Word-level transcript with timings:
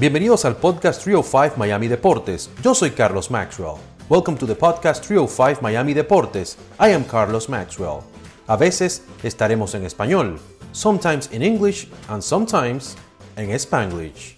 Bienvenidos 0.00 0.44
al 0.44 0.54
podcast 0.54 1.02
305 1.02 1.56
Miami 1.56 1.88
Deportes. 1.88 2.50
Yo 2.62 2.72
soy 2.72 2.92
Carlos 2.92 3.32
Maxwell. 3.32 3.78
Welcome 4.08 4.38
to 4.38 4.46
the 4.46 4.54
podcast 4.54 5.04
305 5.04 5.60
Miami 5.60 5.92
Deportes. 5.92 6.56
I 6.78 6.92
am 6.92 7.02
Carlos 7.02 7.48
Maxwell. 7.48 8.02
A 8.46 8.56
veces 8.56 9.02
estaremos 9.24 9.74
en 9.74 9.84
español, 9.84 10.38
sometimes 10.70 11.28
in 11.32 11.42
English 11.42 11.88
and 12.06 12.22
sometimes 12.22 12.94
en 13.34 13.50
Spanglish. 13.50 14.36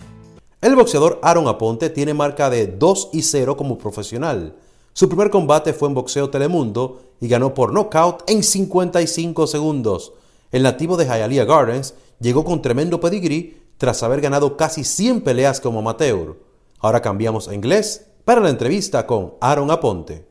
El 0.62 0.76
boxeador 0.76 1.20
Aaron 1.22 1.46
Aponte 1.46 1.90
tiene 1.90 2.14
marca 2.14 2.48
de 2.48 2.66
2 2.66 3.10
y 3.12 3.20
0 3.20 3.58
como 3.58 3.76
profesional. 3.76 4.56
Su 4.94 5.10
primer 5.10 5.28
combate 5.28 5.74
fue 5.74 5.88
en 5.88 5.94
Boxeo 5.94 6.30
Telemundo 6.30 7.02
y 7.20 7.28
ganó 7.28 7.52
por 7.52 7.74
nocaut 7.74 8.22
en 8.30 8.42
55 8.42 9.46
segundos. 9.46 10.14
El 10.52 10.62
nativo 10.62 10.96
de 10.96 11.04
Hialeah 11.04 11.44
Gardens 11.44 11.92
llegó 12.18 12.44
con 12.46 12.62
tremendo 12.62 12.98
pedigrí 12.98 13.60
tras 13.80 14.02
haber 14.02 14.20
ganado 14.20 14.58
casi 14.58 14.84
100 14.84 15.22
peleas 15.24 15.58
como 15.58 15.78
amateur. 15.78 16.36
Ahora 16.80 17.00
cambiamos 17.00 17.48
a 17.48 17.54
inglés 17.54 18.12
para 18.26 18.42
la 18.42 18.50
entrevista 18.50 19.06
con 19.06 19.36
Aaron 19.40 19.70
Aponte. 19.70 20.28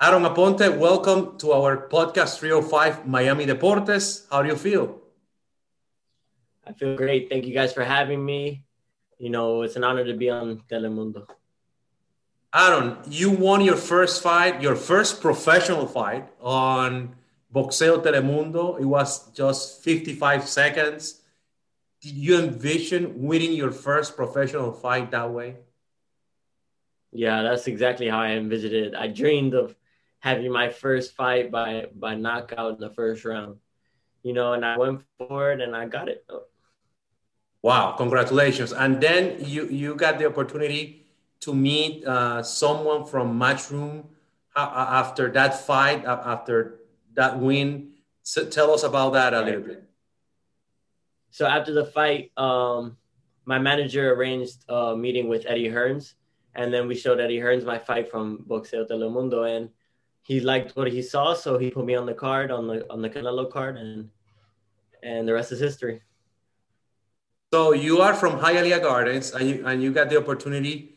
Aaron 0.00 0.26
Aponte, 0.26 0.68
welcome 0.68 1.38
to 1.38 1.52
our 1.52 1.88
podcast 1.88 2.40
305 2.40 3.06
Miami 3.06 3.46
Deportes. 3.46 4.26
How 4.32 4.42
do 4.42 4.48
you 4.48 4.56
feel? 4.56 5.00
I 6.66 6.72
feel 6.72 6.96
great. 6.96 7.28
Thank 7.30 7.46
you 7.46 7.54
guys 7.54 7.72
for 7.72 7.84
having 7.84 8.24
me. 8.24 8.64
You 9.16 9.30
know, 9.30 9.62
it's 9.62 9.76
an 9.76 9.84
honor 9.84 10.04
to 10.04 10.14
be 10.14 10.28
on 10.28 10.60
Telemundo. 10.68 11.24
Aaron, 12.52 12.96
you 13.08 13.30
won 13.30 13.60
your 13.60 13.76
first 13.76 14.24
fight, 14.24 14.60
your 14.60 14.74
first 14.74 15.20
professional 15.20 15.86
fight 15.86 16.26
on 16.40 17.14
Boxeo 17.54 18.02
Telemundo. 18.02 18.76
It 18.80 18.86
was 18.86 19.30
just 19.30 19.84
55 19.84 20.48
seconds 20.48 21.22
did 22.06 22.14
you 22.14 22.38
envision 22.38 23.20
winning 23.20 23.52
your 23.52 23.72
first 23.72 24.14
professional 24.14 24.70
fight 24.70 25.10
that 25.10 25.28
way? 25.32 25.56
Yeah, 27.10 27.42
that's 27.42 27.66
exactly 27.66 28.08
how 28.08 28.20
I 28.20 28.38
envisioned 28.38 28.74
it. 28.74 28.94
I 28.94 29.08
dreamed 29.08 29.54
of 29.54 29.74
having 30.20 30.52
my 30.52 30.68
first 30.70 31.16
fight 31.16 31.50
by 31.50 31.86
by 31.92 32.14
knockout 32.14 32.74
in 32.74 32.80
the 32.80 32.90
first 32.90 33.24
round. 33.24 33.56
You 34.22 34.34
know, 34.34 34.52
and 34.52 34.64
I 34.64 34.78
went 34.78 35.02
for 35.18 35.50
it 35.50 35.60
and 35.60 35.74
I 35.74 35.86
got 35.86 36.08
it. 36.08 36.24
Wow, 37.62 37.94
congratulations. 37.98 38.72
And 38.72 39.00
then 39.00 39.42
you 39.42 39.66
you 39.66 39.96
got 39.96 40.20
the 40.20 40.26
opportunity 40.26 41.10
to 41.40 41.54
meet 41.54 42.06
uh, 42.06 42.42
someone 42.44 43.04
from 43.04 43.34
Matchroom 43.34 44.06
uh, 44.54 45.02
after 45.02 45.28
that 45.32 45.58
fight, 45.58 46.04
after 46.06 46.86
that 47.14 47.40
win. 47.40 47.98
So 48.22 48.46
tell 48.46 48.70
us 48.70 48.84
about 48.84 49.14
that 49.14 49.34
a 49.34 49.42
little 49.42 49.62
bit. 49.62 49.82
So 51.36 51.44
after 51.44 51.74
the 51.74 51.84
fight, 51.84 52.32
um, 52.38 52.96
my 53.44 53.58
manager 53.58 54.14
arranged 54.14 54.64
a 54.70 54.96
meeting 54.96 55.28
with 55.28 55.44
Eddie 55.46 55.68
Hearns, 55.68 56.14
and 56.54 56.72
then 56.72 56.88
we 56.88 56.94
showed 56.94 57.20
Eddie 57.20 57.40
Hearns 57.40 57.62
my 57.62 57.76
fight 57.76 58.10
from 58.10 58.46
Boxeo 58.48 58.88
Telemundo, 58.88 59.44
and 59.44 59.68
he 60.22 60.40
liked 60.40 60.74
what 60.76 60.90
he 60.90 61.02
saw, 61.02 61.34
so 61.34 61.58
he 61.58 61.70
put 61.70 61.84
me 61.84 61.94
on 61.94 62.06
the 62.06 62.14
card 62.14 62.50
on 62.50 62.66
the 62.66 62.90
on 62.90 63.02
the 63.02 63.10
Canelo 63.10 63.52
card, 63.52 63.76
and 63.76 64.08
and 65.02 65.28
the 65.28 65.34
rest 65.34 65.52
is 65.52 65.60
history. 65.60 66.00
So 67.52 67.74
you 67.74 68.00
are 68.00 68.14
from 68.14 68.40
Hialeah 68.40 68.80
Gardens, 68.80 69.32
and 69.32 69.46
you 69.46 69.66
and 69.66 69.82
you 69.82 69.92
got 69.92 70.08
the 70.08 70.16
opportunity 70.16 70.96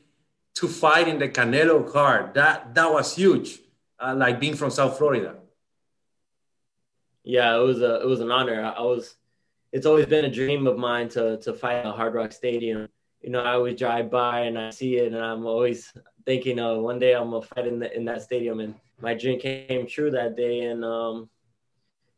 to 0.56 0.70
fight 0.70 1.10
in 1.10 1.20
the 1.20 1.28
Canelo 1.28 1.84
card. 1.84 2.34
That 2.36 2.74
that 2.76 2.90
was 2.90 3.14
huge, 3.14 3.60
uh, 4.00 4.16
like 4.16 4.40
being 4.40 4.56
from 4.56 4.72
South 4.72 4.98
Florida. 4.98 5.36
Yeah, 7.26 7.58
it 7.60 7.64
was 7.68 7.82
a 7.82 8.00
it 8.00 8.08
was 8.08 8.22
an 8.22 8.32
honor. 8.32 8.64
I 8.64 8.84
was 8.84 9.19
it's 9.72 9.86
always 9.86 10.06
been 10.06 10.26
a 10.26 10.32
dream 10.32 10.68
of 10.68 10.78
mine 10.78 11.10
to 11.10 11.38
to 11.38 11.54
fight 11.54 11.86
at 11.86 11.96
Hard 11.96 12.14
Rock 12.14 12.32
Stadium. 12.32 12.88
You 13.22 13.30
know, 13.32 13.42
I 13.42 13.54
always 13.54 13.78
drive 13.78 14.10
by 14.10 14.42
and 14.42 14.58
I 14.58 14.70
see 14.70 14.98
it, 14.98 15.14
and 15.14 15.24
I'm 15.24 15.46
always 15.46 15.94
thinking, 16.26 16.60
"Oh, 16.60 16.82
one 16.82 17.00
day 17.00 17.14
I'm 17.14 17.32
gonna 17.32 17.46
fight 17.46 17.68
in 17.68 17.80
the, 17.80 17.96
in 17.96 18.06
that 18.06 18.22
stadium." 18.22 18.60
And 18.60 18.76
my 19.02 19.14
dream 19.14 19.40
came 19.40 19.86
true 19.88 20.12
that 20.12 20.36
day, 20.36 20.62
and 20.62 20.84
um, 20.84 21.30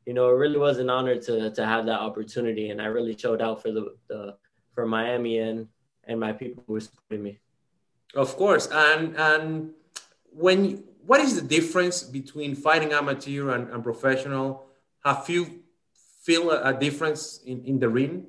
you 0.05 0.13
know, 0.13 0.29
it 0.29 0.33
really 0.33 0.57
was 0.57 0.77
an 0.77 0.89
honor 0.89 1.15
to 1.15 1.51
to 1.51 1.65
have 1.65 1.85
that 1.87 1.99
opportunity, 1.99 2.69
and 2.69 2.81
I 2.81 2.85
really 2.85 3.17
showed 3.17 3.41
out 3.41 3.61
for 3.61 3.71
the, 3.71 3.95
the 4.07 4.37
for 4.73 4.85
Miami 4.85 5.39
and 5.39 5.67
and 6.05 6.19
my 6.19 6.31
people 6.31 6.63
who 6.65 6.73
were 6.73 6.79
supporting 6.79 7.23
me. 7.23 7.39
Of 8.15 8.35
course, 8.37 8.67
and 8.71 9.15
and 9.17 9.71
when 10.31 10.83
what 11.05 11.19
is 11.19 11.35
the 11.35 11.47
difference 11.47 12.03
between 12.03 12.55
fighting 12.55 12.93
amateur 12.93 13.51
and, 13.51 13.69
and 13.69 13.83
professional? 13.83 14.67
Have 15.03 15.27
you 15.29 15.60
feel 16.21 16.51
a, 16.51 16.69
a 16.69 16.73
difference 16.73 17.41
in, 17.45 17.63
in 17.65 17.79
the 17.79 17.89
ring? 17.89 18.27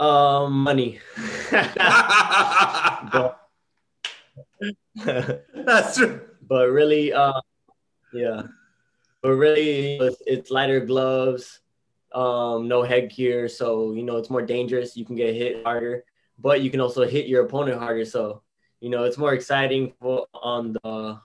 Um, 0.00 0.52
money. 0.52 1.00
but, 1.50 3.40
That's 4.94 5.96
true. 5.96 6.20
But 6.46 6.70
really, 6.70 7.12
uh, 7.12 7.40
yeah. 8.12 8.42
But 9.22 9.32
really, 9.32 9.96
it's, 9.96 10.22
it's 10.26 10.50
lighter 10.50 10.80
gloves, 10.80 11.60
um, 12.12 12.68
no 12.68 12.82
headgear, 12.82 13.48
so 13.48 13.92
you 13.92 14.02
know 14.02 14.16
it's 14.16 14.30
more 14.30 14.42
dangerous. 14.42 14.96
You 14.96 15.04
can 15.04 15.16
get 15.16 15.34
hit 15.34 15.64
harder, 15.64 16.04
but 16.38 16.60
you 16.60 16.70
can 16.70 16.80
also 16.80 17.06
hit 17.06 17.26
your 17.26 17.44
opponent 17.44 17.78
harder. 17.78 18.04
So 18.04 18.42
you 18.80 18.90
know 18.90 19.04
it's 19.04 19.16
more 19.16 19.32
exciting 19.32 19.94
for 20.00 20.26
on 20.34 20.74
the, 20.74 21.18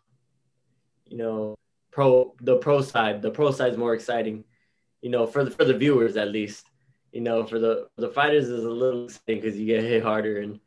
you 1.06 1.18
know, 1.18 1.58
pro 1.92 2.34
the 2.42 2.58
pro 2.58 2.82
side. 2.82 3.22
The 3.22 3.32
pro 3.32 3.52
side 3.52 3.72
is 3.72 3.78
more 3.78 3.94
exciting, 3.94 4.44
you 5.02 5.10
know, 5.10 5.26
for 5.26 5.44
the 5.44 5.52
for 5.52 5.66
the 5.66 5.78
viewers 5.78 6.18
at 6.18 6.30
least. 6.30 6.68
You 7.12 7.22
know, 7.22 7.44
for 7.44 7.60
the 7.60 7.88
for 7.96 8.02
the 8.02 8.10
fighters 8.10 8.50
is 8.50 8.64
a 8.64 8.70
little 8.70 9.06
exciting 9.06 9.42
because 9.42 9.58
you 9.58 9.66
get 9.66 9.84
hit 9.84 10.04
harder 10.04 10.42
and 10.42 10.60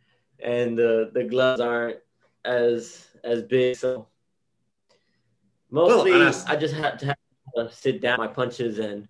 and 0.42 0.76
the 0.76 1.10
the 1.12 1.24
gloves 1.24 1.60
aren't 1.60 1.98
as 2.44 3.06
as 3.22 3.42
big. 3.42 3.76
So 3.76 4.08
mostly, 5.70 6.12
well, 6.12 6.44
I 6.48 6.56
just 6.56 6.74
had 6.74 6.98
to, 7.00 7.06
have 7.06 7.16
to 7.56 7.70
sit 7.72 8.00
down 8.00 8.18
my 8.18 8.26
punches 8.26 8.78
and 8.78 9.06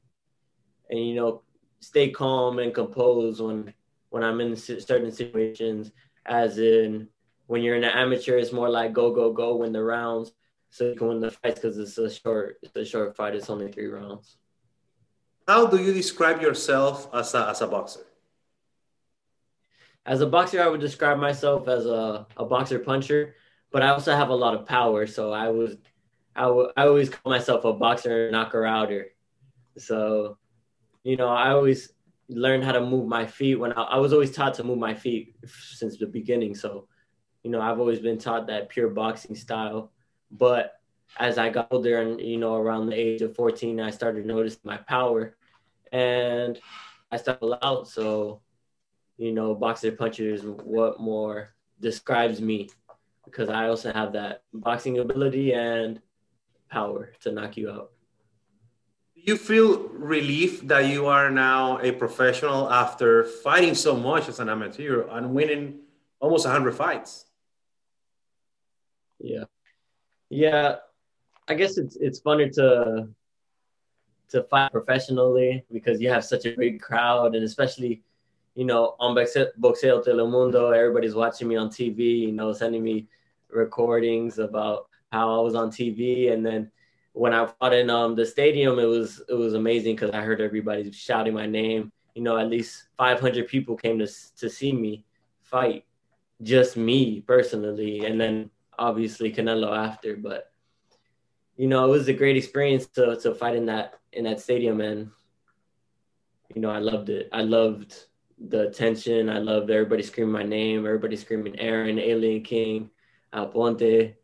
and 0.90 1.00
you 1.00 1.14
know 1.14 1.42
stay 1.80 2.10
calm 2.10 2.58
and 2.58 2.74
composed 2.74 3.40
when 3.40 3.72
when 4.10 4.22
I'm 4.22 4.40
in 4.40 4.56
certain 4.56 5.10
situations. 5.10 5.90
As 6.24 6.58
in, 6.58 7.08
when 7.46 7.62
you're 7.62 7.74
in 7.74 7.82
an 7.82 7.90
amateur, 7.90 8.36
it's 8.36 8.52
more 8.52 8.68
like 8.68 8.92
go 8.92 9.12
go 9.12 9.32
go 9.32 9.56
win 9.56 9.72
the 9.72 9.82
rounds 9.82 10.32
so 10.72 10.88
you 10.88 10.94
can 10.94 11.06
win 11.06 11.20
the 11.20 11.30
fights 11.30 11.60
because 11.60 11.76
it's 11.76 11.98
a 11.98 12.10
short 12.10 12.56
it's 12.62 12.74
a 12.74 12.84
short 12.84 13.14
fight. 13.14 13.34
It's 13.34 13.50
only 13.50 13.70
three 13.70 13.88
rounds. 13.88 14.38
How 15.46 15.66
do 15.66 15.76
you 15.76 15.92
describe 15.92 16.40
yourself 16.40 17.10
as 17.12 17.34
a, 17.34 17.50
as 17.50 17.60
a 17.60 17.66
boxer? 17.66 18.00
As 20.06 20.22
a 20.22 20.26
boxer, 20.26 20.62
I 20.62 20.68
would 20.68 20.80
describe 20.80 21.18
myself 21.18 21.68
as 21.68 21.84
a, 21.84 22.26
a 22.38 22.46
boxer 22.46 22.78
puncher, 22.78 23.34
but 23.70 23.82
I 23.82 23.90
also 23.90 24.16
have 24.16 24.30
a 24.30 24.34
lot 24.34 24.54
of 24.54 24.64
power. 24.64 25.06
So 25.06 25.30
I 25.30 25.50
was 25.50 25.76
I, 26.34 26.44
w- 26.44 26.72
I 26.74 26.86
always 26.86 27.10
call 27.10 27.30
myself 27.30 27.66
a 27.66 27.74
boxer 27.74 28.30
knocker 28.30 28.64
outer. 28.64 29.08
So, 29.76 30.38
you 31.04 31.18
know, 31.18 31.28
I 31.28 31.50
always 31.50 31.92
learned 32.30 32.64
how 32.64 32.72
to 32.72 32.80
move 32.80 33.06
my 33.06 33.26
feet 33.26 33.56
when 33.56 33.74
I, 33.74 33.82
I 33.82 33.98
was 33.98 34.14
always 34.14 34.30
taught 34.30 34.54
to 34.54 34.64
move 34.64 34.78
my 34.78 34.94
feet 34.94 35.36
since 35.44 35.98
the 35.98 36.06
beginning. 36.06 36.54
So, 36.54 36.88
you 37.42 37.50
know, 37.50 37.60
I've 37.60 37.78
always 37.78 37.98
been 37.98 38.16
taught 38.16 38.46
that 38.46 38.70
pure 38.70 38.88
boxing 38.88 39.36
style 39.36 39.92
but 40.32 40.80
as 41.18 41.38
I 41.38 41.50
got 41.50 41.68
older 41.70 42.00
and, 42.00 42.20
you 42.20 42.38
know, 42.38 42.56
around 42.56 42.86
the 42.86 42.96
age 42.96 43.20
of 43.22 43.36
14, 43.36 43.80
I 43.80 43.90
started 43.90 44.24
noticing 44.24 44.60
my 44.64 44.78
power 44.78 45.36
and 45.92 46.58
I 47.10 47.18
started 47.18 47.58
out. 47.62 47.86
So, 47.86 48.40
you 49.18 49.32
know, 49.32 49.54
boxer 49.54 49.92
puncher 49.92 50.32
is 50.32 50.42
what 50.42 51.00
more 51.00 51.50
describes 51.80 52.40
me 52.40 52.70
because 53.26 53.50
I 53.50 53.68
also 53.68 53.92
have 53.92 54.14
that 54.14 54.42
boxing 54.52 54.98
ability 54.98 55.52
and 55.52 56.00
power 56.70 57.12
to 57.20 57.30
knock 57.30 57.56
you 57.56 57.70
out. 57.70 57.90
Do 59.14 59.20
you 59.24 59.36
feel 59.36 59.88
relief 59.90 60.66
that 60.66 60.86
you 60.86 61.06
are 61.06 61.30
now 61.30 61.78
a 61.80 61.92
professional 61.92 62.70
after 62.70 63.24
fighting 63.24 63.74
so 63.74 63.94
much 63.94 64.28
as 64.28 64.40
an 64.40 64.48
amateur 64.48 65.06
and 65.10 65.34
winning 65.34 65.80
almost 66.18 66.46
100 66.46 66.74
fights? 66.74 67.26
Yeah. 69.20 69.44
Yeah, 70.32 70.76
I 71.46 71.52
guess 71.52 71.76
it's 71.76 71.96
it's 71.96 72.18
funner 72.22 72.50
to 72.54 73.06
to 74.30 74.42
fight 74.44 74.72
professionally 74.72 75.62
because 75.70 76.00
you 76.00 76.08
have 76.08 76.24
such 76.24 76.46
a 76.46 76.56
big 76.56 76.80
crowd, 76.80 77.34
and 77.34 77.44
especially, 77.44 78.00
you 78.54 78.64
know, 78.64 78.96
on 78.98 79.14
Boxeo 79.14 80.02
Telemundo, 80.02 80.74
everybody's 80.74 81.14
watching 81.14 81.48
me 81.48 81.56
on 81.56 81.68
TV. 81.68 82.20
You 82.20 82.32
know, 82.32 82.50
sending 82.54 82.82
me 82.82 83.08
recordings 83.50 84.38
about 84.38 84.88
how 85.12 85.38
I 85.38 85.42
was 85.42 85.54
on 85.54 85.70
TV, 85.70 86.32
and 86.32 86.46
then 86.46 86.70
when 87.12 87.34
I 87.34 87.44
fought 87.44 87.74
in 87.74 87.90
um, 87.90 88.14
the 88.16 88.24
stadium, 88.24 88.78
it 88.78 88.86
was 88.86 89.22
it 89.28 89.34
was 89.34 89.52
amazing 89.52 89.96
because 89.96 90.12
I 90.12 90.22
heard 90.22 90.40
everybody 90.40 90.90
shouting 90.92 91.34
my 91.34 91.44
name. 91.44 91.92
You 92.14 92.22
know, 92.22 92.38
at 92.38 92.48
least 92.48 92.88
500 92.96 93.48
people 93.48 93.76
came 93.76 93.98
to 93.98 94.08
to 94.38 94.48
see 94.48 94.72
me 94.72 95.04
fight, 95.42 95.84
just 96.40 96.78
me 96.78 97.20
personally, 97.20 98.06
and 98.06 98.18
then 98.18 98.50
obviously 98.82 99.32
Canelo 99.32 99.76
after, 99.76 100.16
but 100.16 100.50
you 101.56 101.68
know, 101.68 101.84
it 101.86 101.88
was 101.88 102.08
a 102.08 102.12
great 102.12 102.36
experience 102.36 102.86
to 102.96 103.16
to 103.22 103.34
fight 103.34 103.56
in 103.56 103.66
that 103.66 103.94
in 104.12 104.24
that 104.24 104.40
stadium 104.40 104.80
and 104.80 105.10
you 106.54 106.60
know, 106.60 106.70
I 106.70 106.78
loved 106.78 107.08
it. 107.08 107.30
I 107.32 107.42
loved 107.42 107.94
the 108.38 108.68
attention. 108.68 109.30
I 109.30 109.38
loved 109.38 109.70
everybody 109.70 110.02
screaming 110.02 110.32
my 110.32 110.42
name, 110.42 110.84
everybody 110.84 111.16
screaming 111.16 111.58
Aaron, 111.58 111.98
Alien 111.98 112.42
King, 112.42 112.90
Alponte, 113.32 114.14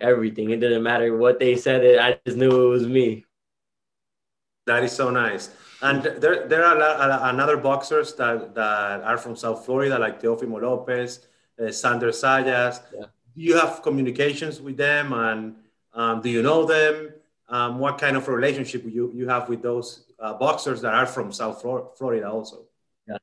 everything. 0.00 0.50
It 0.50 0.60
didn't 0.60 0.82
matter 0.82 1.16
what 1.16 1.38
they 1.38 1.56
said. 1.56 1.84
It 1.84 1.98
I 2.00 2.18
just 2.26 2.36
knew 2.36 2.66
it 2.66 2.68
was 2.68 2.86
me. 2.86 3.24
That 4.66 4.84
is 4.84 4.92
so 4.92 5.10
nice. 5.10 5.50
And 5.80 6.02
there, 6.02 6.46
there 6.48 6.64
are 6.64 6.76
a 6.76 6.78
lot, 6.78 7.34
another 7.34 7.56
boxers 7.56 8.12
that, 8.14 8.54
that 8.54 9.00
are 9.02 9.16
from 9.16 9.36
South 9.36 9.64
Florida, 9.64 9.98
like 9.98 10.20
Teofimo 10.20 10.60
Lopez, 10.60 11.26
uh, 11.58 11.64
Xander 11.64 12.10
Zayas. 12.10 12.82
Yeah. 12.92 13.06
You 13.38 13.56
have 13.56 13.82
communications 13.82 14.60
with 14.60 14.76
them, 14.76 15.12
and 15.12 15.56
um, 15.94 16.20
do 16.20 16.28
you 16.28 16.42
know 16.42 16.66
them? 16.66 16.94
Um, 17.48 17.78
what 17.78 17.96
kind 17.96 18.16
of 18.16 18.26
relationship 18.28 18.82
you, 18.84 19.12
you 19.14 19.28
have 19.28 19.48
with 19.48 19.62
those 19.62 20.04
uh, 20.18 20.34
boxers 20.34 20.80
that 20.82 20.92
are 20.92 21.06
from 21.06 21.32
South 21.32 21.62
Florida 21.62 22.28
also? 22.28 22.58
Yeah. 23.06 23.18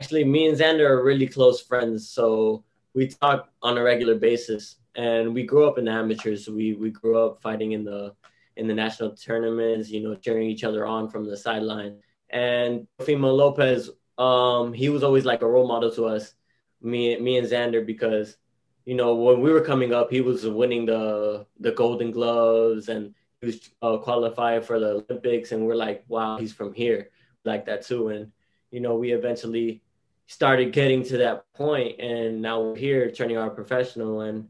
Actually, 0.00 0.24
me 0.24 0.48
and 0.48 0.56
Xander 0.58 0.88
are 0.88 1.04
really 1.04 1.26
close 1.26 1.60
friends, 1.60 2.08
so 2.08 2.64
we 2.94 3.08
talk 3.08 3.50
on 3.62 3.76
a 3.78 3.82
regular 3.82 4.14
basis. 4.14 4.76
And 4.94 5.34
we 5.34 5.42
grew 5.44 5.66
up 5.68 5.78
in 5.78 5.86
the 5.86 5.90
amateurs. 5.90 6.48
We 6.48 6.74
we 6.74 6.90
grew 6.90 7.18
up 7.18 7.42
fighting 7.42 7.72
in 7.72 7.82
the 7.84 8.14
in 8.56 8.68
the 8.68 8.74
national 8.74 9.16
tournaments, 9.16 9.88
you 9.88 10.00
know, 10.02 10.14
cheering 10.14 10.48
each 10.48 10.64
other 10.64 10.86
on 10.86 11.08
from 11.08 11.24
the 11.24 11.36
sideline. 11.36 11.94
And 12.28 12.86
Fima 13.00 13.34
Lopez, 13.34 13.90
um, 14.18 14.72
he 14.72 14.88
was 14.88 15.02
always 15.02 15.24
like 15.24 15.42
a 15.42 15.48
role 15.48 15.66
model 15.66 15.90
to 15.92 16.04
us, 16.06 16.34
me, 16.80 17.18
me 17.18 17.38
and 17.38 17.46
Xander, 17.46 17.84
because, 17.84 18.36
you 18.84 18.94
know, 18.94 19.14
when 19.14 19.40
we 19.40 19.52
were 19.52 19.60
coming 19.60 19.94
up, 19.94 20.10
he 20.10 20.20
was 20.20 20.46
winning 20.46 20.86
the 20.86 21.46
the 21.60 21.72
Golden 21.72 22.10
Gloves 22.10 22.88
and 22.88 23.14
he 23.40 23.46
was 23.46 23.70
uh, 23.82 23.96
qualified 23.98 24.64
for 24.64 24.78
the 24.78 25.04
Olympics, 25.08 25.52
and 25.52 25.66
we're 25.66 25.74
like, 25.74 26.04
wow, 26.08 26.38
he's 26.38 26.52
from 26.52 26.72
here, 26.72 27.10
like 27.44 27.66
that 27.66 27.82
too. 27.82 28.08
And 28.08 28.32
you 28.70 28.80
know, 28.80 28.96
we 28.96 29.12
eventually 29.12 29.82
started 30.26 30.72
getting 30.72 31.02
to 31.04 31.18
that 31.18 31.44
point, 31.54 32.00
and 32.00 32.42
now 32.42 32.60
we're 32.60 32.76
here 32.76 33.10
turning 33.10 33.36
our 33.36 33.50
professional, 33.50 34.22
and 34.22 34.48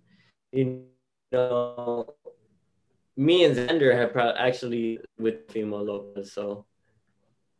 you 0.52 0.84
know, 1.32 2.14
me 3.16 3.44
and 3.44 3.56
Xander 3.56 3.94
have 3.94 4.12
pro- 4.12 4.34
actually 4.36 4.98
with 5.18 5.50
female 5.50 5.84
Lopez. 5.84 6.32
So, 6.32 6.66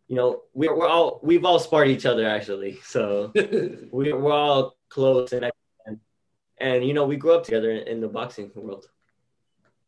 you 0.08 0.16
know, 0.16 0.42
we're, 0.54 0.74
we're 0.74 0.88
all 0.88 1.20
we've 1.22 1.44
all 1.44 1.58
sparred 1.58 1.88
each 1.88 2.06
other 2.06 2.26
actually. 2.26 2.80
So 2.84 3.32
we, 3.92 4.12
we're 4.12 4.32
all 4.32 4.76
close 4.88 5.32
and 5.32 5.50
and 6.62 6.84
you 6.84 6.94
know 6.94 7.04
we 7.04 7.16
grew 7.16 7.34
up 7.34 7.44
together 7.44 7.70
in, 7.70 8.00
the 8.00 8.08
boxing 8.08 8.50
world. 8.54 8.86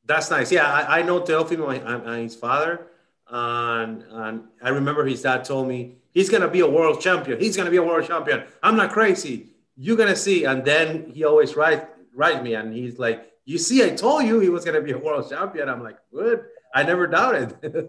That's 0.05 0.31
nice. 0.31 0.53
Yeah, 0.53 0.67
I, 0.67 0.99
I 0.99 1.03
know 1.03 1.21
Teofimo 1.21 1.69
and 1.71 2.06
uh, 2.06 2.12
his 2.15 2.37
father, 2.37 2.88
and 3.29 4.05
and 4.11 4.44
I 4.62 4.69
remember 4.71 5.06
his 5.06 5.23
dad 5.23 5.44
told 5.44 5.69
me 5.69 5.97
he's 6.12 6.29
gonna 6.29 6.49
be 6.49 6.61
a 6.61 6.69
world 6.69 7.00
champion. 7.00 7.41
He's 7.41 7.56
gonna 7.56 7.71
be 7.71 7.79
a 7.79 7.82
world 7.82 8.06
champion. 8.06 8.44
I'm 8.62 8.76
not 8.76 8.93
crazy. 8.93 9.50
You're 9.76 9.97
gonna 9.97 10.17
see. 10.17 10.44
And 10.44 10.65
then 10.65 11.11
he 11.15 11.25
always 11.25 11.56
write 11.56 11.88
write 12.15 12.43
me, 12.43 12.55
and 12.55 12.73
he's 12.75 12.99
like, 12.99 13.31
you 13.44 13.59
see, 13.59 13.85
I 13.85 13.91
told 13.91 14.25
you 14.25 14.41
he 14.41 14.49
was 14.49 14.65
going 14.65 14.76
to 14.76 14.81
be 14.81 14.93
a 14.93 14.99
world 14.99 15.29
champion. 15.29 15.69
I'm 15.69 15.82
like, 15.82 15.99
good. 16.12 16.44
I 16.75 16.82
never 16.82 17.06
doubted. 17.06 17.55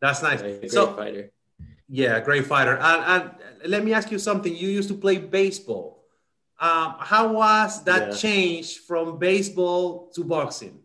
That's 0.00 0.22
nice. 0.22 0.72
So, 0.72 0.94
fighter. 0.94 1.30
Yeah, 1.94 2.20
great 2.20 2.46
fighter. 2.46 2.78
And, 2.78 3.02
and, 3.04 3.70
let 3.70 3.84
me 3.84 3.92
ask 3.92 4.10
you 4.10 4.18
something. 4.18 4.56
You 4.56 4.68
used 4.68 4.88
to 4.88 4.94
play 4.94 5.18
baseball. 5.18 6.04
Um, 6.58 6.96
how 6.98 7.34
was 7.34 7.84
that 7.84 8.08
yeah. 8.08 8.16
change 8.16 8.78
from 8.78 9.18
baseball 9.18 10.10
to 10.14 10.24
boxing? 10.24 10.80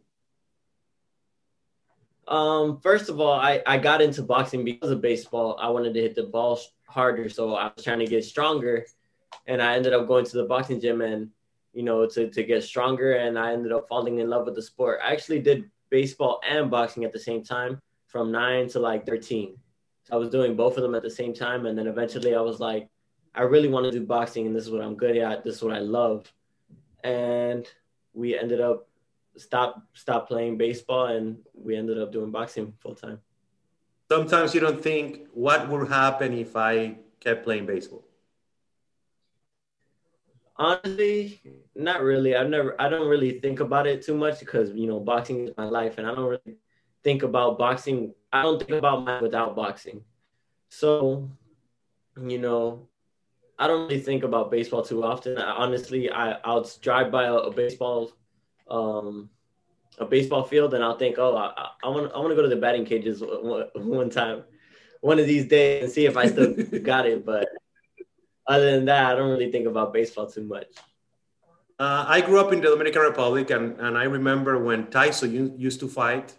Um, 2.27 2.81
first 2.81 3.07
of 3.07 3.21
all, 3.21 3.39
I, 3.39 3.63
I 3.65 3.77
got 3.77 4.01
into 4.01 4.21
boxing 4.21 4.65
because 4.65 4.91
of 4.91 4.99
baseball. 4.99 5.57
I 5.61 5.69
wanted 5.69 5.93
to 5.93 6.01
hit 6.01 6.13
the 6.13 6.23
ball 6.23 6.59
harder, 6.89 7.29
so 7.29 7.55
I 7.55 7.71
was 7.73 7.85
trying 7.85 7.99
to 7.99 8.07
get 8.07 8.25
stronger 8.25 8.85
and 9.45 9.61
I 9.61 9.75
ended 9.77 9.93
up 9.93 10.09
going 10.09 10.25
to 10.25 10.37
the 10.37 10.43
boxing 10.43 10.81
gym 10.81 10.99
and 10.99 11.29
you 11.73 11.83
know 11.83 12.05
to 12.05 12.29
to 12.29 12.43
get 12.43 12.63
stronger 12.63 13.13
and 13.13 13.39
I 13.39 13.53
ended 13.53 13.71
up 13.71 13.87
falling 13.87 14.19
in 14.19 14.29
love 14.29 14.45
with 14.45 14.55
the 14.55 14.61
sport. 14.61 14.99
I 15.01 15.13
actually 15.13 15.39
did 15.39 15.71
baseball 15.89 16.41
and 16.47 16.69
boxing 16.69 17.05
at 17.05 17.13
the 17.13 17.19
same 17.19 17.43
time 17.43 17.81
from 18.07 18.29
9 18.29 18.67
to 18.69 18.79
like 18.79 19.05
13. 19.05 19.57
So 20.07 20.15
I 20.15 20.17
was 20.17 20.29
doing 20.29 20.55
both 20.55 20.77
of 20.77 20.83
them 20.83 20.95
at 20.95 21.03
the 21.03 21.09
same 21.09 21.33
time 21.33 21.65
and 21.65 21.77
then 21.77 21.85
eventually 21.85 22.33
I 22.33 22.39
was 22.39 22.61
like 22.61 22.87
I 23.35 23.41
really 23.41 23.67
want 23.67 23.85
to 23.85 23.91
do 23.91 24.05
boxing 24.05 24.47
and 24.47 24.55
this 24.55 24.63
is 24.63 24.71
what 24.71 24.81
I'm 24.81 24.95
good 24.95 25.17
at. 25.17 25.43
This 25.43 25.57
is 25.57 25.63
what 25.63 25.75
I 25.75 25.79
love. 25.79 26.31
And 27.03 27.67
we 28.13 28.37
ended 28.39 28.61
up 28.61 28.87
stop 29.35 29.83
stop 29.93 30.29
playing 30.29 30.57
baseball 30.57 31.07
and 31.07 31.39
we 31.53 31.75
ended 31.75 31.99
up 31.99 32.13
doing 32.13 32.31
boxing 32.31 32.73
full 32.79 32.95
time. 32.95 33.19
Sometimes 34.09 34.55
you 34.55 34.61
don't 34.61 34.81
think 34.81 35.27
what 35.33 35.67
would 35.67 35.89
happen 35.89 36.33
if 36.33 36.55
I 36.55 36.95
kept 37.19 37.43
playing 37.43 37.65
baseball. 37.65 38.05
Honestly, 40.55 41.41
not 41.75 42.01
really. 42.01 42.33
I've 42.33 42.49
never. 42.49 42.81
I 42.81 42.89
don't 42.89 43.07
really 43.07 43.39
think 43.39 43.59
about 43.59 43.85
it 43.85 44.01
too 44.01 44.15
much 44.15 44.39
because 44.39 44.71
you 44.71 44.87
know 44.87 44.99
boxing 44.99 45.49
is 45.49 45.53
my 45.57 45.65
life, 45.65 45.99
and 45.99 46.07
I 46.07 46.15
don't 46.15 46.25
really 46.25 46.57
think 47.03 47.23
about 47.23 47.57
boxing. 47.57 48.13
I 48.31 48.43
don't 48.43 48.59
think 48.59 48.77
about 48.77 49.05
mine 49.05 49.23
without 49.23 49.55
boxing. 49.55 50.01
So, 50.69 51.29
you 52.21 52.37
know, 52.37 52.87
I 53.59 53.67
don't 53.67 53.87
really 53.87 54.01
think 54.01 54.23
about 54.23 54.51
baseball 54.51 54.83
too 54.83 55.03
often. 55.03 55.37
I, 55.37 55.51
honestly, 55.51 56.11
I 56.11 56.33
I'll 56.43 56.69
drive 56.81 57.11
by 57.11 57.25
a, 57.25 57.33
a, 57.33 57.51
baseball, 57.51 58.11
um, 58.69 59.29
a 59.97 60.05
baseball 60.05 60.43
field, 60.43 60.73
and 60.73 60.83
I'll 60.83 60.97
think, 60.97 61.17
oh, 61.17 61.35
I, 61.35 61.69
I 61.83 61.89
want 61.89 62.11
I 62.13 62.17
want 62.19 62.29
to 62.29 62.35
go 62.35 62.43
to 62.43 62.49
the 62.49 62.55
batting 62.55 62.85
cages 62.85 63.21
one, 63.21 63.65
one 63.75 64.09
time, 64.09 64.43
one 65.01 65.19
of 65.19 65.25
these 65.25 65.45
days, 65.45 65.83
and 65.83 65.91
see 65.91 66.05
if 66.05 66.17
I 66.17 66.27
still 66.27 66.53
got 66.83 67.07
it. 67.07 67.25
But 67.25 67.47
other 68.45 68.71
than 68.71 68.85
that, 68.85 69.13
I 69.13 69.15
don't 69.15 69.29
really 69.29 69.51
think 69.51 69.67
about 69.67 69.93
baseball 69.93 70.27
too 70.27 70.43
much. 70.43 70.67
Uh, 71.79 72.05
I 72.07 72.21
grew 72.21 72.39
up 72.39 72.51
in 72.53 72.61
the 72.61 72.69
Dominican 72.69 73.03
Republic, 73.03 73.51
and, 73.51 73.79
and 73.79 73.97
I 73.97 74.05
remember 74.05 74.57
when 74.57 74.87
Tyson 74.87 75.59
used 75.59 75.79
to 75.81 75.87
fight, 75.87 76.35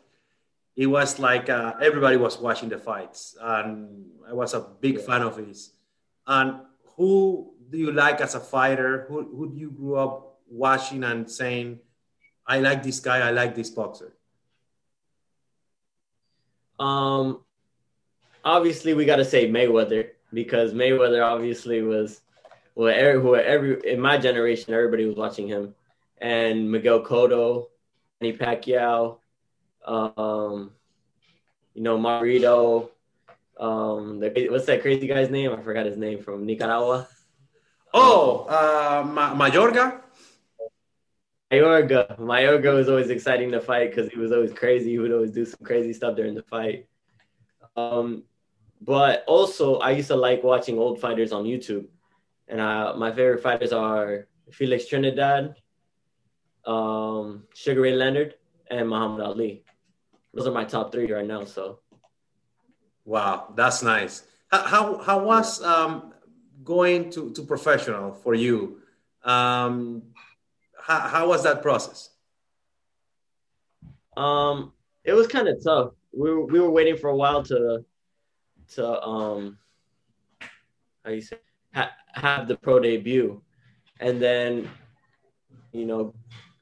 it 0.78 0.86
was 0.86 1.19
like 1.19 1.50
uh, 1.50 1.75
everybody 1.82 2.16
was 2.16 2.38
watching 2.38 2.69
the 2.69 2.78
fights, 2.78 3.36
and 3.40 4.06
I 4.28 4.32
was 4.32 4.54
a 4.54 4.60
big 4.60 4.98
yeah. 4.98 5.06
fan 5.06 5.22
of 5.22 5.36
his. 5.36 5.72
And 6.25 6.60
who 6.96 7.52
do 7.69 7.76
you 7.76 7.90
like 7.90 8.20
as 8.20 8.36
a 8.36 8.40
fighter? 8.40 9.06
Who, 9.08 9.25
who 9.25 9.50
do 9.50 9.58
you 9.58 9.72
grew 9.72 9.96
up 9.96 10.38
watching 10.48 11.02
and 11.02 11.28
saying, 11.28 11.80
I 12.46 12.60
like 12.60 12.84
this 12.84 13.00
guy, 13.00 13.19
I 13.19 13.32
like 13.32 13.56
this 13.56 13.70
boxer? 13.70 14.14
Um, 16.78 17.40
obviously, 18.44 18.94
we 18.94 19.04
got 19.04 19.16
to 19.16 19.25
say 19.25 19.50
Mayweather 19.50 20.11
because 20.32 20.75
Mayweather 20.75 21.25
obviously 21.25 21.82
was 21.82 22.20
well 22.76 22.94
every, 22.94 23.20
who 23.20 23.35
every 23.35 23.80
in 23.85 23.99
my 23.99 24.16
generation 24.16 24.73
everybody 24.73 25.06
was 25.06 25.16
watching 25.16 25.49
him, 25.49 25.75
and 26.18 26.70
Miguel 26.70 27.02
Cotto, 27.02 27.66
Manny 28.20 28.37
Pacquiao, 28.37 29.18
um, 29.85 30.73
you 31.75 31.82
know 31.82 31.99
Marito, 31.99 32.90
um, 33.58 34.20
the, 34.20 34.49
what's 34.50 34.66
that 34.66 34.82
crazy 34.82 35.06
guy's 35.06 35.30
name? 35.30 35.52
I 35.52 35.62
forgot 35.62 35.87
his 35.87 35.97
name 35.97 36.23
from 36.23 36.47
Nicaragua. 36.47 37.08
Oh, 37.92 38.47
uh, 38.49 39.06
Ma- 39.06 39.35
Mayorga. 39.35 40.02
Mayorga. 41.50 42.18
Mayorga 42.18 42.75
was 42.75 42.88
always 42.88 43.11
exciting 43.11 43.50
to 43.52 43.61
fight 43.61 43.90
because 43.90 44.11
he 44.11 44.18
was 44.18 44.32
always 44.32 44.52
crazy. 44.52 44.90
He 44.90 44.99
would 44.99 45.12
always 45.12 45.32
do 45.32 45.44
some 45.44 45.61
crazy 45.64 45.92
stuff 45.92 46.14
during 46.14 46.35
the 46.35 46.42
fight. 46.42 46.87
Um, 47.76 48.25
but 48.80 49.25
also, 49.26 49.78
I 49.78 49.92
used 49.92 50.08
to 50.08 50.16
like 50.16 50.44
watching 50.44 50.78
old 50.78 51.00
fighters 51.00 51.32
on 51.32 51.44
YouTube. 51.44 51.87
And 52.49 52.61
uh, 52.61 52.94
my 52.97 53.11
favorite 53.11 53.42
fighters 53.42 53.73
are 53.73 54.28
Felix 54.50 54.87
Trinidad, 54.87 55.56
um, 56.64 57.44
Sugar 57.54 57.82
Ray 57.82 57.94
Leonard, 57.94 58.35
and 58.70 58.88
Muhammad 58.88 59.20
Ali. 59.20 59.64
Those 60.35 60.47
are 60.47 60.52
my 60.52 60.64
top 60.64 60.92
three 60.92 61.11
right 61.11 61.26
now. 61.26 61.44
So, 61.44 61.80
wow, 63.04 63.52
that's 63.56 63.82
nice. 63.82 64.25
How 64.50 64.62
how, 64.62 64.99
how 64.99 65.25
was 65.25 65.62
um, 65.62 66.12
going 66.64 67.11
to, 67.11 67.30
to 67.32 67.42
professional 67.42 68.12
for 68.12 68.35
you? 68.35 68.80
Um, 69.25 70.02
how, 70.80 71.00
how 71.00 71.28
was 71.28 71.42
that 71.44 71.62
process? 71.62 72.11
Um, 74.16 74.73
it 75.04 75.12
was 75.12 75.26
kind 75.26 75.49
of 75.49 75.62
tough. 75.62 75.92
We 76.12 76.30
were, 76.30 76.44
we 76.44 76.61
were 76.61 76.70
waiting 76.70 76.97
for 76.97 77.11
a 77.11 77.16
while 77.16 77.42
to 77.44 77.85
to 78.75 79.02
um 79.02 79.58
how 81.04 81.11
you 81.11 81.20
say 81.20 81.38
ha- 81.75 81.92
have 82.12 82.49
the 82.49 82.56
pro 82.56 82.80
debut, 82.80 83.40
and 84.00 84.20
then 84.20 84.68
you 85.73 85.87
know 85.87 86.14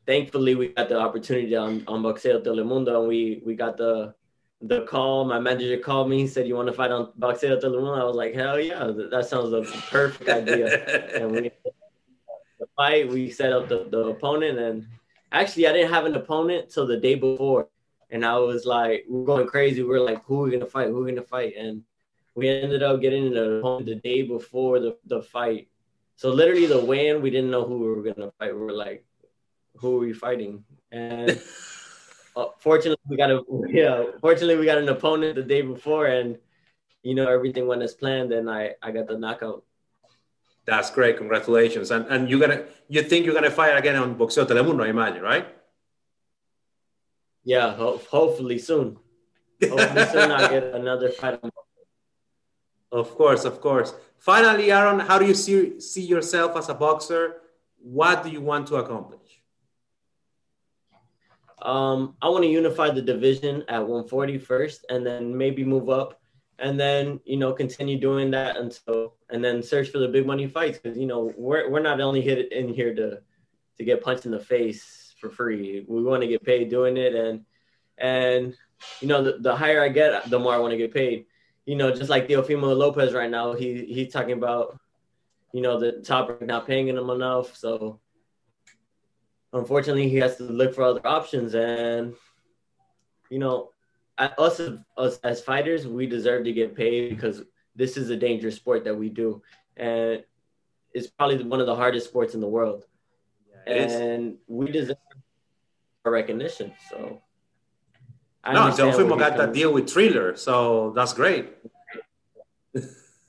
thankfully 0.06 0.54
we 0.54 0.68
got 0.68 0.88
the 0.88 0.98
opportunity 0.98 1.54
on 1.56 1.84
on 1.86 2.02
Boxeo 2.02 2.42
Telemundo 2.42 3.00
and 3.00 3.08
we 3.08 3.42
we 3.44 3.54
got 3.54 3.76
the 3.76 4.14
the 4.62 4.82
call. 4.82 5.25
My 5.25 5.38
manager 5.38 5.76
called 5.78 6.08
me. 6.08 6.20
He 6.20 6.26
said, 6.26 6.46
"You 6.46 6.56
want 6.56 6.68
to 6.68 6.72
fight 6.72 6.90
on 6.90 7.12
Boxeo 7.18 7.60
Telemundo?" 7.60 8.00
I 8.00 8.04
was 8.04 8.16
like, 8.16 8.34
"Hell 8.34 8.58
yeah! 8.60 8.90
That 9.10 9.26
sounds 9.26 9.52
a 9.52 9.62
perfect 9.90 10.28
idea." 10.28 10.66
and 11.20 11.32
we 11.32 11.50
the 12.58 12.66
fight. 12.76 13.08
We 13.08 13.30
set 13.30 13.52
up 13.52 13.68
the, 13.68 13.86
the 13.90 13.98
opponent, 14.08 14.58
and 14.58 14.86
actually, 15.32 15.66
I 15.66 15.72
didn't 15.72 15.92
have 15.92 16.06
an 16.06 16.14
opponent 16.14 16.70
till 16.70 16.86
the 16.86 16.96
day 16.96 17.16
before, 17.16 17.68
and 18.10 18.25
I 18.25 18.38
was 18.38 18.64
like, 18.64 19.04
we're 19.08 19.26
going 19.26 19.46
crazy. 19.46 19.82
We 19.82 19.94
are 19.94 20.00
like, 20.00 20.25
"Who 20.25 20.40
are 20.40 20.44
we 20.44 20.52
gonna 20.52 20.66
fight? 20.66 20.88
Who 20.88 20.98
are 20.98 21.04
we 21.04 21.12
gonna 21.12 21.26
fight?" 21.26 21.54
And 21.56 21.82
we 22.34 22.48
ended 22.48 22.82
up 22.82 23.00
getting 23.00 23.26
an 23.26 23.58
opponent 23.58 23.86
the 23.86 23.96
day 23.96 24.22
before 24.22 24.78
the, 24.80 24.96
the 25.06 25.22
fight. 25.22 25.68
So 26.16 26.30
literally 26.30 26.66
the 26.66 26.82
weigh-in, 26.82 27.20
we 27.20 27.30
didn't 27.30 27.50
know 27.50 27.64
who 27.64 27.78
we 27.78 27.88
were 27.88 28.02
gonna 28.02 28.30
fight. 28.38 28.54
We 28.54 28.60
were 28.60 28.72
like, 28.72 29.04
who 29.78 29.97
are 29.97 30.00
we 30.00 30.12
fighting? 30.12 30.64
And 30.90 31.30
uh, 32.37 32.47
fortunately, 32.59 33.02
we 33.09 33.16
got 33.16 33.30
a 33.30 33.42
yeah. 33.68 34.04
Fortunately, 34.21 34.56
we 34.56 34.66
got 34.66 34.78
an 34.78 34.88
opponent 34.88 35.35
the 35.37 35.42
day 35.42 35.62
before, 35.62 36.06
and 36.06 36.38
you 37.02 37.14
know 37.14 37.28
everything 37.28 37.66
went 37.66 37.83
as 37.83 37.95
planned, 37.95 38.33
and 38.33 38.50
I 38.50 38.75
I 38.83 38.90
got 38.90 39.06
the 39.06 39.18
knockout. 39.18 39.64
That's 40.66 40.90
great. 40.90 41.16
Congratulations. 41.16 41.90
And 41.90 42.06
and 42.06 42.30
you 42.30 42.40
gonna 42.40 42.64
you 42.88 43.02
think 43.02 43.25
you're 43.25 43.35
gonna 43.35 43.50
fight 43.50 43.76
again 43.76 43.97
on 43.97 44.16
Boxeo 44.16 44.45
Telemundo, 44.47 44.85
I 44.85 44.88
imagine, 44.88 45.23
right? 45.23 45.47
Yeah, 47.45 47.75
ho- 47.75 48.00
hopefully 48.11 48.59
soon. 48.59 48.99
Hopefully 49.62 50.06
soon 50.06 50.30
I 50.33 50.49
get 50.49 50.75
another 50.83 51.11
fight. 51.11 51.38
On 51.42 51.50
of 52.92 53.14
course, 53.14 53.45
of 53.45 53.61
course. 53.61 53.95
Finally, 54.18 54.73
Aaron, 54.73 55.00
how 55.00 55.18
do 55.18 55.26
you 55.26 55.35
see 55.35 55.80
see 55.80 56.02
yourself 56.02 56.56
as 56.56 56.68
a 56.68 56.75
boxer? 56.75 57.42
What 57.78 58.25
do 58.25 58.30
you 58.30 58.40
want 58.40 58.66
to 58.68 58.76
accomplish? 58.76 59.25
Um, 61.62 62.16
I 62.20 62.28
want 62.28 62.44
to 62.44 62.50
unify 62.50 62.90
the 62.90 63.02
division 63.02 63.64
at 63.68 63.80
140 63.80 64.38
first, 64.38 64.84
and 64.90 65.06
then 65.06 65.36
maybe 65.36 65.64
move 65.64 65.88
up, 65.88 66.20
and 66.58 66.78
then 66.78 67.20
you 67.25 67.36
know 67.36 67.52
continue 67.52 67.98
doing 67.98 68.30
that 68.32 68.56
until, 68.56 69.14
and 69.30 69.42
then 69.42 69.62
search 69.62 69.88
for 69.88 69.98
the 69.98 70.08
big 70.08 70.26
money 70.26 70.46
fights 70.46 70.78
because 70.78 70.98
you 70.98 71.06
know 71.06 71.32
we're 71.36 71.70
we're 71.70 71.80
not 71.80 72.00
only 72.00 72.20
hit 72.20 72.52
in 72.52 72.68
here 72.68 72.94
to 72.94 73.20
to 73.78 73.84
get 73.84 74.02
punched 74.02 74.26
in 74.26 74.32
the 74.32 74.40
face 74.40 75.14
for 75.20 75.30
free. 75.30 75.84
We 75.88 76.02
want 76.02 76.22
to 76.22 76.28
get 76.28 76.44
paid 76.44 76.68
doing 76.68 76.96
it, 76.96 77.14
and 77.14 77.44
and 77.96 78.54
you 79.00 79.08
know 79.08 79.22
the, 79.22 79.38
the 79.38 79.56
higher 79.56 79.82
I 79.82 79.88
get, 79.88 80.28
the 80.28 80.38
more 80.38 80.54
I 80.54 80.58
want 80.58 80.72
to 80.72 80.78
get 80.78 80.92
paid. 80.92 81.26
You 81.64 81.76
know, 81.76 81.90
just 81.90 82.10
like 82.10 82.28
Teofimo 82.28 82.76
Lopez 82.76 83.12
right 83.14 83.30
now, 83.30 83.54
he 83.54 83.84
he's 83.86 84.12
talking 84.12 84.32
about 84.32 84.78
you 85.52 85.62
know 85.62 85.80
the 85.80 85.92
top 85.92 86.42
not 86.42 86.66
paying 86.66 86.88
him 86.88 87.10
enough, 87.10 87.56
so 87.56 88.00
unfortunately 89.58 90.08
he 90.08 90.16
has 90.16 90.36
to 90.36 90.44
look 90.44 90.75
for 90.75 90.82
other 90.82 91.06
options. 91.06 91.54
And 91.54 92.14
you 93.30 93.38
know 93.38 93.70
us, 94.18 94.60
us 94.96 95.18
as 95.22 95.40
fighters 95.42 95.86
we 95.86 96.06
deserve 96.06 96.44
to 96.44 96.52
get 96.52 96.75
paid 96.75 97.10
because 97.10 97.42
this 97.75 97.96
is 97.96 98.10
a 98.10 98.16
dangerous 98.16 98.56
sport 98.56 98.84
that 98.84 98.94
we 98.94 99.08
do. 99.08 99.42
And 99.76 100.25
it's 100.92 101.08
probably 101.08 101.42
one 101.44 101.60
of 101.60 101.66
the 101.66 101.75
hardest 101.75 102.06
sports 102.06 102.34
in 102.34 102.40
the 102.40 102.48
world. 102.48 102.84
Yeah, 103.66 103.75
and 103.75 104.32
is. 104.32 104.38
we 104.46 104.70
deserve 104.70 104.96
a 106.04 106.10
recognition. 106.10 106.72
So 106.90 107.20
I 108.42 108.54
no 108.54 108.60
Teofimo 108.70 109.18
got 109.18 109.36
that 109.36 109.52
deal 109.52 109.72
with 109.72 109.86
Triller 109.92 110.36
so 110.36 110.92
that's 110.94 111.12
great. 111.12 111.52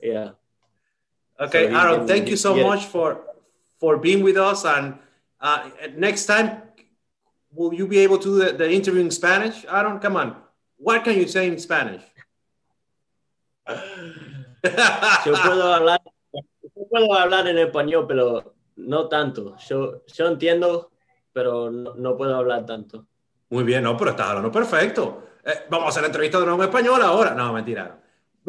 Yeah. 0.00 0.30
Okay 1.40 1.68
so 1.68 1.76
Aaron 1.76 2.06
thank 2.06 2.28
you 2.28 2.36
so 2.36 2.54
much 2.54 2.86
for 2.86 3.20
for 3.80 3.96
being 3.96 4.22
with 4.22 4.36
us 4.36 4.64
and 4.64 4.98
uh, 5.40 5.70
next 5.96 6.26
time, 6.26 6.62
will 7.52 7.72
you 7.72 7.86
be 7.86 7.98
able 7.98 8.18
to 8.18 8.24
do 8.24 8.38
the, 8.44 8.52
the 8.52 8.70
interview 8.70 9.00
in 9.00 9.10
Spanish? 9.10 9.64
I 9.68 9.82
don't, 9.82 10.00
come 10.00 10.16
on. 10.16 10.36
What 10.76 11.04
can 11.04 11.16
you 11.16 11.26
say 11.26 11.48
in 11.48 11.58
Spanish? 11.58 12.02
yo 15.26 15.32
puedo 15.32 15.74
hablar, 15.74 16.00
yo 16.32 16.86
puedo 16.90 17.12
hablar 17.14 17.46
en 17.48 17.58
español, 17.58 18.06
pero 18.06 18.54
no 18.76 19.08
tanto. 19.08 19.56
Yo, 19.68 20.04
yo 20.06 20.26
entiendo, 20.28 20.90
pero 21.32 21.70
no, 21.70 21.94
no, 21.94 22.16
puedo 22.16 22.34
hablar 22.36 22.64
tanto. 22.64 23.06
Muy 23.50 23.64
bien, 23.64 23.82
no, 23.82 23.96
pero 23.96 24.10
estás 24.12 24.28
hablando 24.28 24.52
perfecto. 24.52 25.24
Eh, 25.44 25.66
vamos 25.70 25.86
a 25.86 25.88
hacer 25.90 26.02
la 26.02 26.08
entrevista 26.08 26.38
de 26.38 26.46
nuevo 26.46 26.62
en 26.62 26.68
español 26.68 27.02
ahora. 27.02 27.34
No, 27.34 27.52
mentira. 27.52 28.00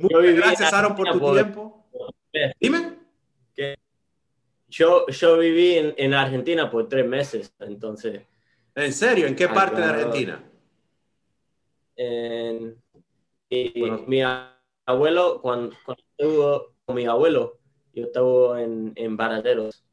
Muchas 0.00 0.34
gracias, 0.36 0.72
Aaron, 0.72 0.94
por 0.94 1.10
tu 1.10 1.32
tiempo. 1.32 1.86
Dime. 2.60 2.99
Yo, 4.70 5.06
yo 5.08 5.36
viví 5.36 5.74
en, 5.74 5.94
en, 5.96 6.14
Argentina 6.14 6.70
por 6.70 6.88
tres 6.88 7.06
meses, 7.06 7.52
entonces. 7.58 8.22
¿En 8.74 8.92
serio? 8.92 9.26
¿En 9.26 9.34
qué 9.34 9.48
parte 9.48 9.80
de 9.80 9.86
Argentina? 9.86 10.44
En, 11.96 12.80
y, 13.48 13.80
bueno. 13.80 14.04
Mi 14.06 14.22
abuelo, 14.86 15.40
cuando, 15.42 15.74
cuando, 15.84 16.02
estuvo 16.16 16.74
con 16.84 16.94
mi 16.94 17.04
abuelo, 17.04 17.58
yo 17.92 18.04
estaba 18.04 18.62
en, 18.62 18.92
en 18.94 19.16
Barateros. 19.16 19.84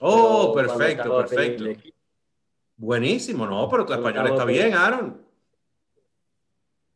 Oh, 0.00 0.52
perfecto, 0.52 1.16
perfecto. 1.16 1.64
Buenísimo, 2.76 3.46
no, 3.46 3.68
pero 3.70 3.86
tu 3.86 3.92
español 3.92 4.26
está 4.26 4.44
bien, 4.44 4.74
Aaron. 4.74 5.24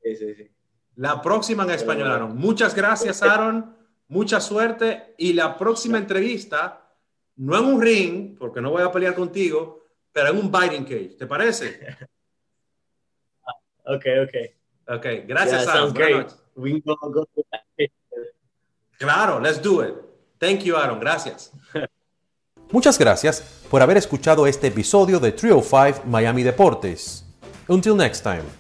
Sí, 0.03 0.17
sí, 0.17 0.35
sí. 0.35 0.51
La 0.97 1.23
próxima 1.23 1.63
en 1.63 1.71
español, 1.71 2.11
Aaron. 2.11 2.37
Muchas 2.37 2.75
gracias, 2.75 3.23
Aaron. 3.23 3.77
Mucha 4.09 4.41
suerte. 4.41 5.15
Y 5.17 5.33
la 5.33 5.57
próxima 5.57 5.97
entrevista 5.97 6.90
no 7.41 7.59
en 7.59 7.65
un 7.65 7.81
ring, 7.81 8.37
porque 8.39 8.61
no 8.61 8.71
voy 8.71 8.83
a 8.83 8.93
pelear 8.93 9.15
contigo, 9.15 9.85
pero 10.13 10.29
en 10.29 10.37
un 10.37 10.53
biting 10.53 10.85
cage. 10.85 11.17
¿Te 11.19 11.27
parece? 11.27 11.97
ok, 13.85 14.05
ok. 14.25 14.97
Ok, 14.97 15.07
gracias, 15.27 15.65
yeah, 15.65 15.73
Aaron. 15.73 15.95
Great. 15.95 16.33
We 16.55 16.83
go, 16.85 16.97
claro, 18.99 19.41
let's 19.41 19.63
do 19.63 19.83
it. 19.83 19.95
Thank 20.39 20.65
you, 20.65 20.77
Aaron. 20.77 21.01
Gracias. 21.01 21.53
Muchas 22.73 22.99
gracias 22.99 23.41
por 23.71 23.81
haber 23.81 23.97
escuchado 23.97 24.47
este 24.47 24.67
episodio 24.67 25.19
de 25.19 25.33
305 25.33 26.03
Miami 26.07 26.43
Deportes. 26.43 27.25
Until 27.69 27.97
next 27.97 28.23
time. 28.23 28.60